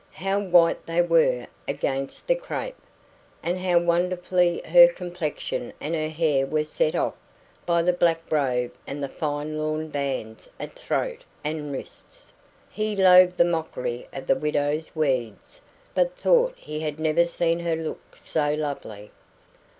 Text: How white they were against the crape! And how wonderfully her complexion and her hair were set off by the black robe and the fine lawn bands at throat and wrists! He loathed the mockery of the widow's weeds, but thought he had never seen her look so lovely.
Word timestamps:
How 0.13 0.39
white 0.39 0.87
they 0.87 1.03
were 1.03 1.45
against 1.67 2.25
the 2.25 2.33
crape! 2.33 2.75
And 3.43 3.59
how 3.59 3.77
wonderfully 3.77 4.59
her 4.65 4.87
complexion 4.87 5.73
and 5.79 5.93
her 5.93 6.09
hair 6.09 6.47
were 6.47 6.63
set 6.63 6.95
off 6.95 7.13
by 7.67 7.83
the 7.83 7.93
black 7.93 8.21
robe 8.31 8.71
and 8.87 9.03
the 9.03 9.07
fine 9.07 9.59
lawn 9.59 9.89
bands 9.89 10.49
at 10.59 10.73
throat 10.73 11.23
and 11.43 11.71
wrists! 11.71 12.33
He 12.71 12.95
loathed 12.95 13.37
the 13.37 13.45
mockery 13.45 14.07
of 14.11 14.25
the 14.25 14.35
widow's 14.35 14.95
weeds, 14.95 15.61
but 15.93 16.17
thought 16.17 16.55
he 16.57 16.79
had 16.79 16.99
never 16.99 17.27
seen 17.27 17.59
her 17.59 17.75
look 17.75 18.17
so 18.23 18.55
lovely. 18.55 19.11